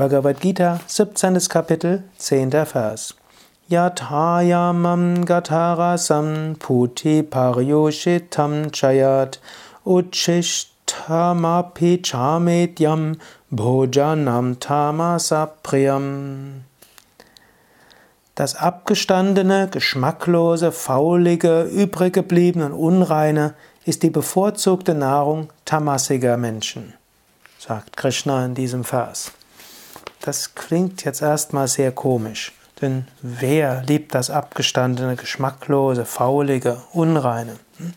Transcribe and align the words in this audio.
Bhagavad 0.00 0.40
Gita, 0.40 0.80
17. 0.86 1.36
Kapitel, 1.50 2.04
10. 2.16 2.64
Vers. 2.64 3.12
Yathayamam 3.70 5.26
gatarasam 5.26 6.56
puti 6.56 7.22
paryushitam 7.22 8.70
chayat 8.70 9.36
uchishtamapi 9.84 12.00
chametyam 12.00 13.18
bhojanam 13.52 14.56
tamasapriyam. 14.56 16.62
Das 18.36 18.56
abgestandene, 18.56 19.68
geschmacklose, 19.70 20.72
faulige, 20.72 21.64
übriggebliebene 21.64 22.64
und 22.64 22.72
unreine 22.72 23.52
ist 23.84 24.02
die 24.02 24.08
bevorzugte 24.08 24.94
Nahrung 24.94 25.50
tamasiger 25.66 26.38
Menschen, 26.38 26.94
sagt 27.58 27.98
Krishna 27.98 28.46
in 28.46 28.54
diesem 28.54 28.84
Vers. 28.84 29.32
Das 30.20 30.54
klingt 30.54 31.04
jetzt 31.04 31.22
erstmal 31.22 31.66
sehr 31.66 31.92
komisch, 31.92 32.52
denn 32.82 33.06
wer 33.22 33.82
liebt 33.82 34.14
das 34.14 34.28
abgestandene, 34.28 35.16
geschmacklose, 35.16 36.04
faulige, 36.04 36.82
unreine? 36.92 37.56
Hm? 37.78 37.94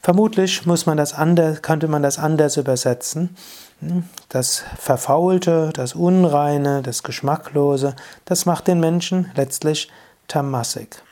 Vermutlich 0.00 0.64
muss 0.64 0.86
man 0.86 0.96
das 0.96 1.12
anders, 1.12 1.62
könnte 1.62 1.88
man 1.88 2.02
das 2.02 2.18
anders 2.18 2.56
übersetzen. 2.56 3.36
Hm? 3.80 4.04
Das 4.30 4.62
Verfaulte, 4.78 5.70
das 5.74 5.94
Unreine, 5.94 6.80
das 6.80 7.02
Geschmacklose, 7.02 7.96
das 8.24 8.46
macht 8.46 8.66
den 8.66 8.80
Menschen 8.80 9.30
letztlich 9.34 9.90
tamasik. 10.28 11.02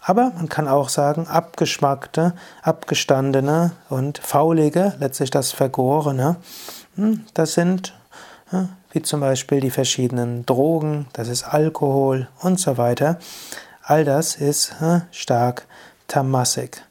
Aber 0.00 0.30
man 0.36 0.48
kann 0.48 0.68
auch 0.68 0.88
sagen, 0.88 1.26
abgeschmackte, 1.26 2.34
abgestandene 2.62 3.72
und 3.88 4.18
faulige, 4.18 4.94
letztlich 5.00 5.30
das 5.30 5.50
Vergorene, 5.50 6.36
hm? 6.94 7.26
das 7.34 7.54
sind 7.54 7.92
wie 8.92 9.02
zum 9.02 9.20
Beispiel 9.20 9.60
die 9.60 9.70
verschiedenen 9.70 10.46
Drogen, 10.46 11.06
das 11.12 11.28
ist 11.28 11.44
Alkohol 11.44 12.28
und 12.40 12.60
so 12.60 12.78
weiter. 12.78 13.18
All 13.82 14.04
das 14.04 14.36
ist 14.36 14.74
stark 15.10 15.66
tamasik. 16.08 16.82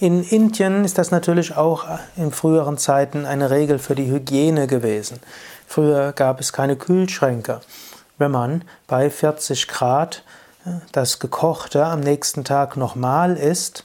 In 0.00 0.22
Indien 0.22 0.84
ist 0.84 0.98
das 0.98 1.10
natürlich 1.10 1.56
auch 1.56 1.86
in 2.16 2.32
früheren 2.32 2.78
Zeiten 2.78 3.26
eine 3.26 3.50
Regel 3.50 3.78
für 3.78 3.94
die 3.94 4.10
Hygiene 4.10 4.66
gewesen. 4.66 5.20
Früher 5.66 6.12
gab 6.12 6.40
es 6.40 6.52
keine 6.52 6.76
Kühlschränke. 6.76 7.60
Wenn 8.18 8.30
man 8.30 8.64
bei 8.86 9.10
40 9.10 9.68
Grad 9.68 10.24
das 10.92 11.18
Gekochte 11.18 11.84
am 11.86 12.00
nächsten 12.00 12.44
Tag 12.44 12.76
nochmal 12.76 13.36
isst, 13.36 13.84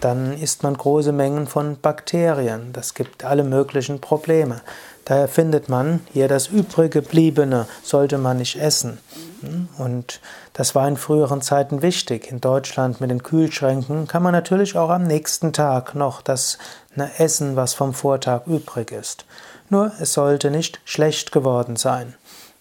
dann 0.00 0.32
isst 0.32 0.62
man 0.62 0.76
große 0.76 1.12
Mengen 1.12 1.46
von 1.46 1.78
Bakterien. 1.80 2.72
Das 2.72 2.94
gibt 2.94 3.24
alle 3.24 3.44
möglichen 3.44 4.00
Probleme. 4.00 4.60
Daher 5.04 5.28
findet 5.28 5.68
man 5.68 6.00
hier 6.12 6.28
das 6.28 6.48
übrig 6.48 6.92
gebliebene 6.92 7.66
sollte 7.82 8.18
man 8.18 8.36
nicht 8.36 8.56
essen. 8.56 8.98
Und 9.78 10.20
das 10.52 10.74
war 10.74 10.86
in 10.86 10.96
früheren 10.96 11.42
Zeiten 11.42 11.82
wichtig. 11.82 12.30
In 12.30 12.40
Deutschland 12.40 13.00
mit 13.00 13.10
den 13.10 13.22
Kühlschränken 13.22 14.06
kann 14.06 14.22
man 14.22 14.32
natürlich 14.32 14.76
auch 14.76 14.90
am 14.90 15.04
nächsten 15.04 15.52
Tag 15.52 15.94
noch 15.94 16.22
das 16.22 16.58
essen, 17.18 17.56
was 17.56 17.74
vom 17.74 17.94
Vortag 17.94 18.46
übrig 18.46 18.92
ist. 18.92 19.24
Nur 19.68 19.92
es 20.00 20.12
sollte 20.12 20.50
nicht 20.50 20.80
schlecht 20.84 21.32
geworden 21.32 21.76
sein. 21.76 22.14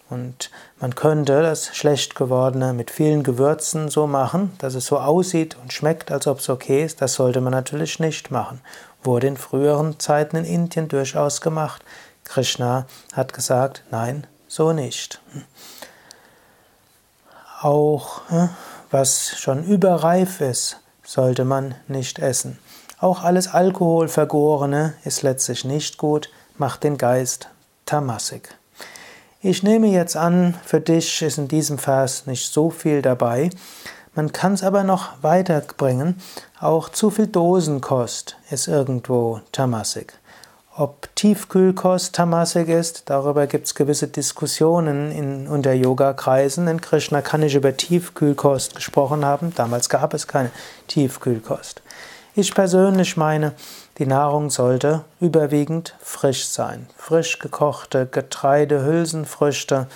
Und 0.09 0.49
man 0.79 0.95
könnte 0.95 1.41
das 1.43 1.75
schlecht 1.75 2.15
gewordene 2.15 2.73
mit 2.73 2.89
vielen 2.89 3.23
Gewürzen 3.23 3.89
so 3.89 4.07
machen, 4.07 4.53
dass 4.57 4.73
es 4.73 4.87
so 4.87 4.99
aussieht 4.99 5.55
und 5.61 5.71
schmeckt, 5.71 6.11
als 6.11 6.25
ob 6.25 6.39
es 6.39 6.49
okay 6.49 6.83
ist. 6.83 7.01
Das 7.01 7.13
sollte 7.13 7.41
man 7.41 7.51
natürlich 7.51 7.99
nicht 7.99 8.31
machen. 8.31 8.61
Wurde 9.03 9.27
in 9.27 9.37
früheren 9.37 9.99
Zeiten 9.99 10.35
in 10.37 10.45
Indien 10.45 10.87
durchaus 10.87 11.41
gemacht. 11.41 11.83
Krishna 12.23 12.85
hat 13.13 13.33
gesagt, 13.33 13.83
nein, 13.91 14.25
so 14.47 14.73
nicht. 14.73 15.21
Auch 17.61 18.21
hm, 18.29 18.49
was 18.91 19.37
schon 19.37 19.63
überreif 19.63 20.41
ist, 20.41 20.77
sollte 21.03 21.45
man 21.45 21.75
nicht 21.87 22.19
essen. 22.19 22.57
Auch 22.99 23.23
alles 23.23 23.47
Alkoholvergorene 23.47 24.93
ist 25.05 25.21
letztlich 25.21 25.65
nicht 25.65 25.97
gut, 25.97 26.29
macht 26.57 26.83
den 26.83 26.97
Geist 26.97 27.49
tamasik. 27.85 28.58
Ich 29.41 29.63
nehme 29.63 29.87
jetzt 29.87 30.17
an, 30.17 30.53
für 30.65 30.81
dich 30.81 31.21
ist 31.21 31.37
in 31.37 31.47
diesem 31.47 31.77
Vers 31.77 32.25
nicht 32.25 32.51
so 32.51 32.69
viel 32.69 33.01
dabei. 33.01 33.49
Man 34.13 34.33
kann 34.33 34.51
es 34.51 34.63
aber 34.63 34.83
noch 34.83 35.11
weiterbringen. 35.21 36.19
Auch 36.59 36.89
zu 36.89 37.09
viel 37.09 37.27
Dosenkost 37.27 38.35
ist 38.51 38.67
irgendwo 38.67 39.39
tamasik. 39.53 40.11
Ob 40.75 41.07
Tiefkühlkost 41.15 42.13
tamasik 42.13 42.67
ist, 42.67 43.03
darüber 43.05 43.47
gibt 43.47 43.67
es 43.67 43.75
gewisse 43.75 44.09
Diskussionen 44.09 45.09
in, 45.13 45.47
unter 45.47 45.71
Yoga-Kreisen. 45.71 46.67
In 46.67 46.81
Krishna 46.81 47.21
kann 47.21 47.41
ich 47.41 47.55
über 47.55 47.77
Tiefkühlkost 47.77 48.75
gesprochen 48.75 49.23
haben. 49.23 49.53
Damals 49.55 49.87
gab 49.87 50.13
es 50.13 50.27
keine 50.27 50.51
Tiefkühlkost. 50.89 51.81
Ich 52.35 52.53
persönlich 52.53 53.15
meine, 53.15 53.53
die 53.99 54.05
Nahrung 54.05 54.49
sollte 54.49 55.03
überwiegend 55.19 55.93
frisch 55.99 56.47
sein. 56.47 56.87
Frisch 56.97 57.37
gekochte 57.37 58.07
Getreide, 58.07 58.85
Hülsenfrüchte, 58.85 59.87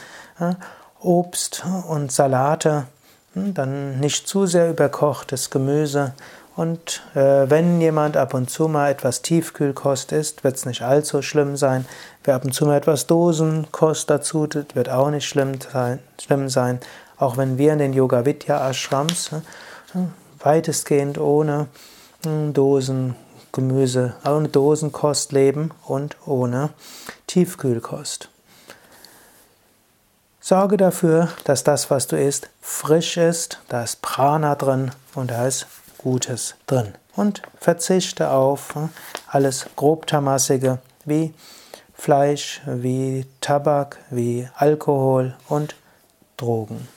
Obst 0.99 1.63
und 1.87 2.11
Salate, 2.11 2.85
hm, 3.33 3.53
dann 3.53 3.99
nicht 4.01 4.27
zu 4.27 4.45
sehr 4.45 4.69
überkochtes 4.69 5.49
Gemüse. 5.49 6.13
Und 6.55 7.01
äh, 7.15 7.49
wenn 7.49 7.81
jemand 7.81 8.15
ab 8.15 8.33
und 8.33 8.49
zu 8.49 8.67
mal 8.67 8.91
etwas 8.91 9.21
Tiefkühlkost 9.21 10.11
isst, 10.11 10.43
wird 10.43 10.57
es 10.57 10.65
nicht 10.65 10.81
allzu 10.83 11.21
schlimm 11.21 11.55
sein. 11.55 11.85
Wer 12.23 12.35
ab 12.35 12.45
und 12.45 12.53
zu 12.53 12.65
mal 12.65 12.77
etwas 12.77 13.07
Dosenkost 13.07 14.09
dazu 14.09 14.45
tut, 14.47 14.75
wird 14.75 14.89
auch 14.89 15.09
nicht 15.09 15.27
schlimm 15.27 15.53
sein. 15.61 15.99
Schlimm 16.21 16.49
sein. 16.49 16.79
Auch 17.17 17.37
wenn 17.37 17.57
wir 17.57 17.73
in 17.73 17.79
den 17.79 17.93
Yoga 17.93 18.25
Vidya 18.25 18.69
Ashrams 18.69 19.31
äh, 19.31 19.99
weitestgehend 20.43 21.17
ohne 21.17 21.67
Dosen 22.53 23.15
Gemüse, 23.53 24.15
ohne 24.25 24.49
Dosenkost 24.49 25.31
leben 25.31 25.71
und 25.85 26.17
ohne 26.25 26.71
Tiefkühlkost. 27.27 28.29
Sorge 30.41 30.75
dafür, 30.75 31.29
dass 31.45 31.63
das, 31.63 31.89
was 31.89 32.07
du 32.07 32.19
isst, 32.19 32.49
frisch 32.59 33.15
ist, 33.15 33.59
da 33.69 33.83
ist 33.83 34.01
Prana 34.01 34.55
drin 34.55 34.91
und 35.15 35.31
da 35.31 35.47
ist 35.47 35.67
Gutes 35.97 36.55
drin. 36.67 36.95
Und 37.15 37.43
verzichte 37.59 38.31
auf 38.31 38.75
hm, 38.75 38.89
alles 39.27 39.67
grobtamassige 39.77 40.79
wie 41.05 41.33
Fleisch, 41.93 42.59
wie 42.65 43.25
Tabak, 43.39 43.99
wie 44.09 44.49
Alkohol 44.55 45.35
und 45.47 45.75
Drogen. 46.35 46.89